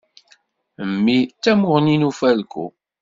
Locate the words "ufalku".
2.09-2.65